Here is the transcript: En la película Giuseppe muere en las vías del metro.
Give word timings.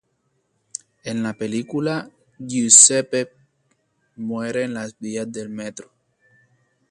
En 1.03 1.21
la 1.21 1.33
película 1.33 2.09
Giuseppe 2.39 3.31
muere 4.15 4.63
en 4.63 4.73
las 4.73 4.97
vías 4.97 5.31
del 5.31 5.49
metro. 5.49 5.91